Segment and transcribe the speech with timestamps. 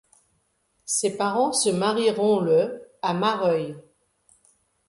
[0.85, 3.75] Ses parents se marieront le à Marœuil.